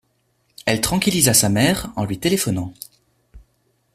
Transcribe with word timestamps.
Elle 0.65 0.81
tranquillisa 0.81 1.35
sa 1.35 1.47
mère 1.49 1.93
en 1.95 2.05
lui 2.05 2.17
téléphonant. 2.17 2.73